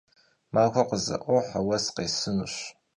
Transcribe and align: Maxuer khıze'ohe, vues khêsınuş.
Maxuer 0.53 0.85
khıze'ohe, 0.89 1.59
vues 1.65 1.85
khêsınuş. 1.95 2.55